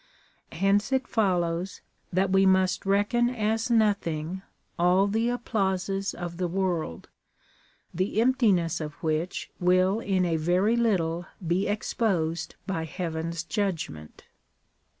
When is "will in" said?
9.59-10.25